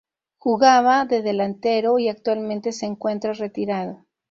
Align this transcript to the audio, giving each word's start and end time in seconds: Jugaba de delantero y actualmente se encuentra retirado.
Jugaba 0.39 1.05
de 1.05 1.21
delantero 1.21 1.99
y 1.99 2.09
actualmente 2.09 2.71
se 2.71 2.87
encuentra 2.87 3.33
retirado. 3.33 4.03